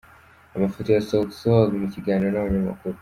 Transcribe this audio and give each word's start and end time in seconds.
Amafoto 0.55 0.87
ya 0.91 1.05
Sauti 1.07 1.35
Sol 1.41 1.67
mu 1.81 1.87
kiganiro 1.93 2.29
n'abanyamakuru. 2.31 2.97